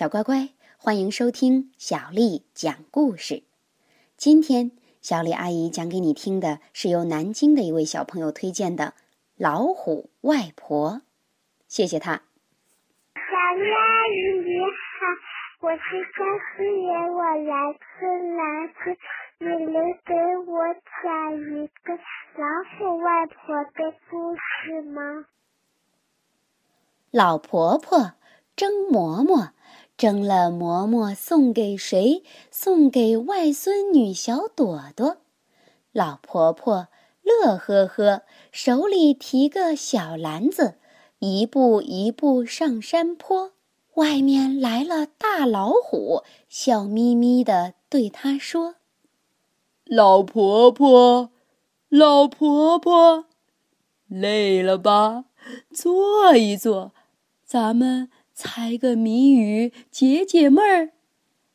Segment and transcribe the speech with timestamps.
[0.00, 0.48] 小乖乖，
[0.78, 3.42] 欢迎收听小丽讲故事。
[4.16, 4.70] 今天，
[5.02, 8.84] 小丽阿姨讲给你听的是由南京的一位小朋友推荐的
[9.36, 10.92] 《老虎外婆》。
[11.68, 12.12] 谢谢他。
[13.14, 13.20] 小
[13.56, 15.82] 丽阿姨你好，我是
[16.16, 16.24] 张
[16.56, 18.06] 思妍，我来自
[18.38, 18.96] 南京，
[19.40, 19.74] 你能
[20.06, 20.14] 给
[20.50, 20.64] 我
[21.02, 21.92] 讲一个
[22.38, 22.48] 老
[22.78, 23.36] 虎外婆
[23.74, 25.26] 的故事吗？
[27.10, 28.14] 老婆婆
[28.56, 29.52] 蒸馍馍。
[30.00, 32.22] 蒸了馍馍送给谁？
[32.50, 35.18] 送给外孙女小朵朵。
[35.92, 36.88] 老婆婆
[37.22, 40.76] 乐呵呵，手里提个小篮子，
[41.18, 43.52] 一步一步上山坡。
[43.96, 48.76] 外面来了大老虎，笑眯眯地对她说
[49.84, 51.30] ：“老婆婆，
[51.90, 53.26] 老婆婆，
[54.08, 55.26] 累了吧？
[55.74, 56.92] 坐一坐，
[57.44, 58.10] 咱们。”
[58.42, 60.92] 猜个谜语解解闷儿，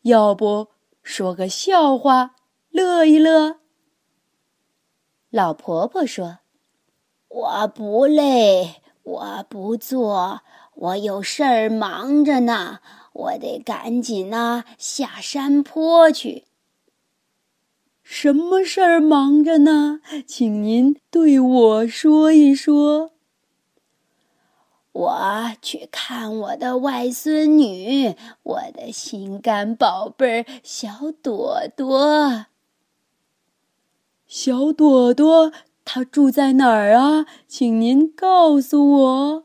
[0.00, 0.68] 要不
[1.02, 2.36] 说个笑话
[2.70, 3.56] 乐一乐？
[5.28, 6.38] 老婆婆说
[7.28, 10.40] ：“我不累，我不做，
[10.74, 12.78] 我有事儿忙着呢，
[13.12, 16.44] 我得赶紧呐下山坡去。”
[18.02, 20.00] 什么事儿忙着呢？
[20.26, 23.12] 请您对我说一说。
[24.92, 32.46] 我去看我的外孙女，我的心肝宝贝儿小朵朵。
[34.26, 35.52] 小朵朵，
[35.84, 37.26] 她住在哪儿啊？
[37.46, 39.42] 请您告诉我。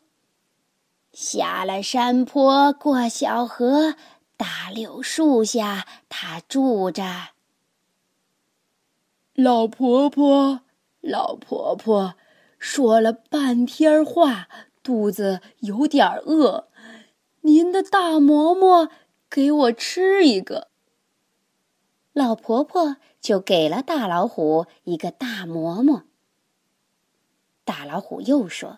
[1.14, 3.96] 下了山坡，过小河，
[4.36, 7.04] 大柳树下，她住着。
[9.36, 10.62] 老婆婆，
[11.02, 12.16] 老婆婆，
[12.58, 14.48] 说了半天话。
[14.86, 16.68] 肚子有点饿，
[17.42, 18.92] 您的大馍馍
[19.28, 20.68] 给我吃一个。
[22.14, 26.04] 老婆婆就给了大老虎一个大馍馍。
[27.64, 28.78] 大老虎又说：“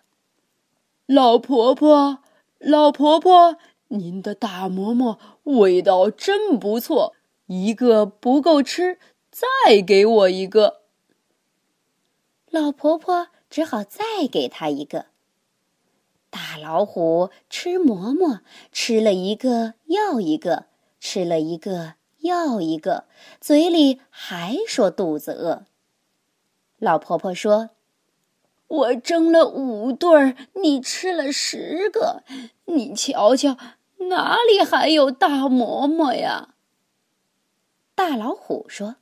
[1.05, 2.19] 老婆婆，
[2.57, 3.57] 老婆婆，
[3.89, 7.15] 您的大馍馍味道真不错，
[7.47, 8.97] 一个不够吃，
[9.29, 10.83] 再给我一个。”
[12.49, 15.07] 老婆婆只好再给他一个。
[16.57, 18.41] 老虎吃馍馍，
[18.71, 20.65] 吃了一个要一个，
[20.99, 23.05] 吃了一个要一个，
[23.39, 25.65] 嘴里还说肚子饿。
[26.79, 27.71] 老婆婆说
[28.67, 32.23] ：“我蒸了五对儿，你吃了十个，
[32.65, 33.57] 你瞧瞧，
[34.09, 36.55] 哪里还有大馍馍呀？”
[37.95, 38.97] 大老虎说：“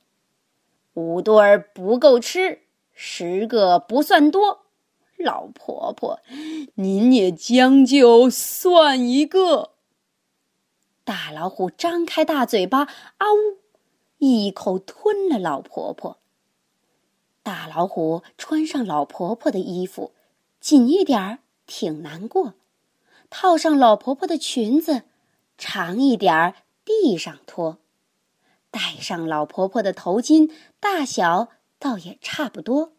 [0.94, 2.60] 五对儿不够吃，
[2.92, 4.65] 十个不算多。”
[5.18, 6.20] 老婆婆，
[6.74, 9.72] 您也将就算一个。
[11.04, 13.58] 大老虎张开大嘴巴，啊呜，
[14.18, 16.18] 一口吞了老婆婆。
[17.42, 20.12] 大老虎穿上老婆婆的衣服，
[20.60, 22.54] 紧一点儿挺难过；
[23.30, 25.02] 套上老婆婆的裙子，
[25.56, 26.54] 长一点儿
[26.84, 27.76] 地上拖；
[28.72, 30.50] 戴上老婆婆的头巾，
[30.80, 31.48] 大小
[31.78, 32.95] 倒也差不多。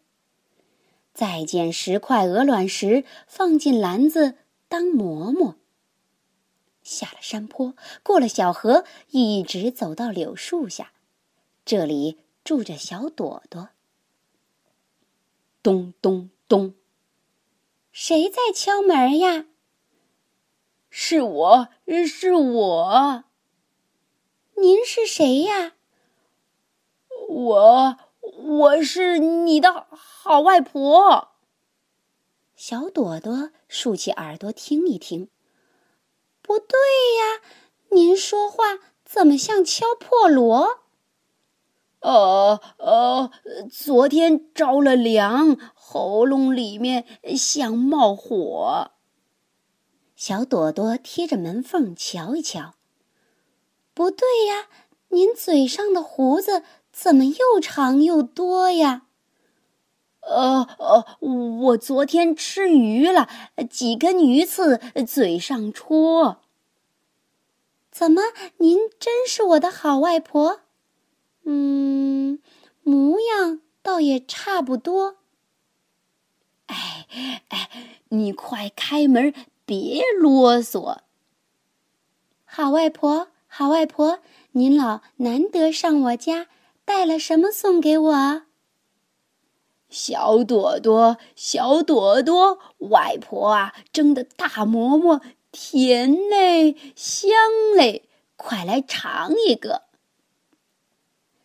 [1.18, 4.36] 再捡十块鹅卵石，放进篮子
[4.68, 5.56] 当馍馍。
[6.84, 7.74] 下了山坡，
[8.04, 10.92] 过了小河，一直走到柳树下，
[11.64, 13.70] 这里住着小朵朵。
[15.60, 16.76] 咚咚咚，
[17.90, 19.46] 谁在敲门呀？
[20.88, 21.68] 是我，
[22.06, 23.24] 是我。
[24.54, 25.72] 您是谁呀？
[27.28, 27.98] 我。
[28.40, 31.30] 我是你的好外婆。
[32.54, 35.28] 小朵朵竖起耳朵听一听，
[36.40, 36.78] 不对
[37.18, 37.42] 呀，
[37.90, 40.84] 您说话怎么像敲破锣？
[41.98, 43.30] 呃呃，
[43.68, 47.04] 昨天着了凉，喉咙里面
[47.36, 48.92] 像冒火。
[50.14, 52.74] 小朵朵贴着门缝瞧一瞧，
[53.94, 54.68] 不对呀，
[55.08, 56.62] 您嘴上的胡子。
[57.00, 59.02] 怎么又长又多呀？
[60.22, 63.28] 呃呃，我昨天吃鱼了，
[63.70, 66.40] 几根鱼刺嘴上戳。
[67.92, 68.22] 怎么，
[68.56, 70.62] 您真是我的好外婆？
[71.44, 72.40] 嗯，
[72.82, 75.18] 模样倒也差不多。
[76.66, 77.06] 哎
[77.46, 77.70] 哎，
[78.08, 79.32] 你快开门，
[79.64, 80.98] 别啰嗦。
[82.44, 84.18] 好外婆，好外婆，
[84.50, 86.48] 您老难得上我家。
[86.88, 88.42] 带了什么送给我？
[89.90, 95.20] 小朵朵，小朵朵，外婆啊，蒸的大馍馍
[95.52, 97.30] 甜嘞，香
[97.76, 99.82] 嘞，快来尝一个。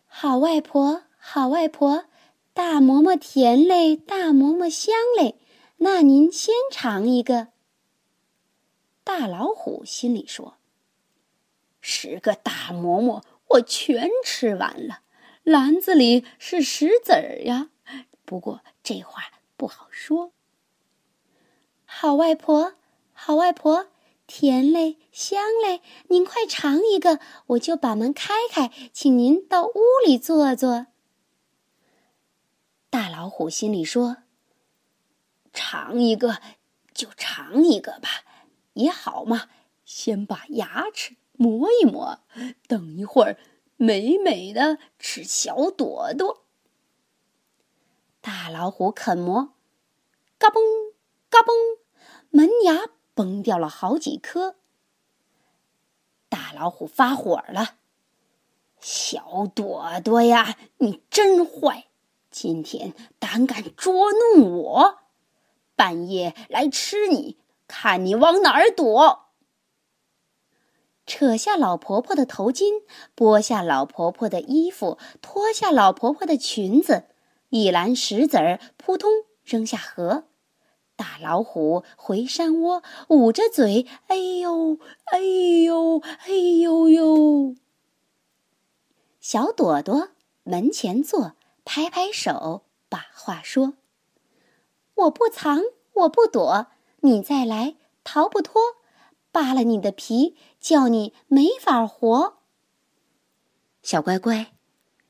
[0.06, 2.06] 好外婆，好外婆，
[2.54, 5.38] 大馍馍甜嘞，大馍馍香嘞，
[5.76, 7.48] 那您先尝一个。
[9.04, 10.54] 大老虎心里说
[11.82, 15.00] ：“十个大馍馍，我全吃完了，
[15.44, 17.70] 篮子里是石子儿呀。
[18.24, 19.22] 不过这话
[19.56, 20.32] 不好说。”
[21.86, 22.74] 好外婆，
[23.12, 23.86] 好外婆，
[24.26, 29.72] 甜嘞，香嘞，您快尝一个，我就把门开开，请您到屋
[30.04, 30.88] 里坐坐。
[32.90, 34.18] 大老虎心里说
[35.52, 36.40] ：“尝一个
[36.92, 38.08] 就尝一个吧。”
[38.74, 39.48] 也好嘛，
[39.84, 42.20] 先把牙齿磨一磨，
[42.66, 43.36] 等一会儿
[43.76, 46.44] 美美的吃小朵朵。
[48.20, 49.54] 大老虎啃馍，
[50.38, 50.60] 嘎嘣
[51.28, 51.78] 嘎嘣，
[52.30, 54.56] 门牙崩掉了好几颗。
[56.28, 57.76] 大老虎发火了
[58.80, 61.86] ：“小朵朵呀，你真坏！
[62.30, 64.98] 今天胆敢捉弄我，
[65.76, 69.23] 半夜来吃你！”看你往哪儿躲！
[71.06, 72.82] 扯下老婆婆的头巾，
[73.16, 77.04] 剥下老婆婆的衣服，脱下老婆婆的裙子，
[77.50, 79.10] 一篮石子儿扑通
[79.44, 80.24] 扔下河。
[80.96, 87.56] 大老虎回山窝，捂着嘴，哎呦，哎呦，哎呦呦！
[89.20, 90.10] 小朵朵
[90.44, 91.32] 门前坐，
[91.64, 93.74] 拍拍手，把话说
[94.94, 95.62] ：“我不藏，
[95.94, 96.68] 我不躲。”
[97.02, 97.74] 你再来，
[98.04, 98.62] 逃不脱，
[99.34, 102.38] 扒了你的皮，叫你没法活。
[103.82, 104.52] 小乖乖，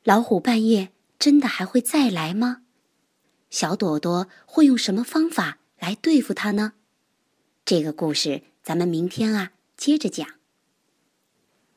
[0.02, 0.88] 老虎半夜
[1.18, 2.62] 真的还会再来吗？
[3.50, 6.72] 小朵朵会用什么方法来对付它呢？
[7.66, 10.26] 这个故事咱们明天啊接着讲。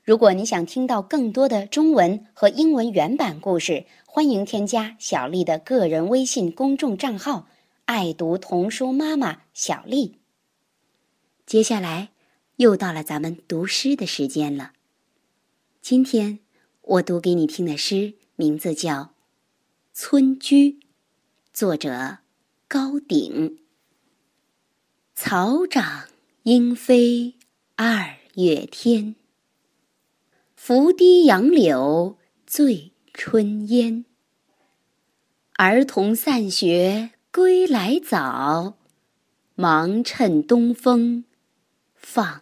[0.06, 7.50] 如果你想听到更多的中文和英文原版故事，欢迎添加小丽的个人微信公众账号。
[7.84, 10.20] 爱读童书妈妈小丽。
[11.46, 12.12] 接下来
[12.58, 14.74] 又到了咱们读诗的时间了。
[15.82, 16.40] 今天
[16.82, 18.94] 我读给你听的诗名字叫
[19.94, 20.72] 《村居》，
[21.54, 22.20] 作者
[22.68, 23.60] 高鼎。
[25.14, 26.08] 草长
[26.44, 27.36] 莺飞
[27.76, 29.16] 二月天，
[30.56, 34.06] 拂堤杨柳醉春烟。
[35.54, 37.12] 儿童散学。
[37.30, 38.80] 归来早，
[39.54, 41.26] 忙趁东风
[41.94, 42.42] 放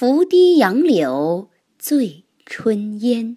[0.00, 3.36] 拂堤杨柳醉春烟。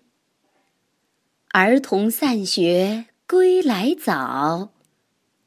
[1.49, 4.71] 儿童散学归来早，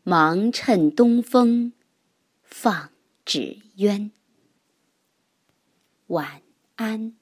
[0.02, 1.72] 忙趁东风
[2.42, 2.90] 放
[3.24, 4.10] 纸鸢。
[6.08, 6.42] 晚
[6.74, 7.16] 安。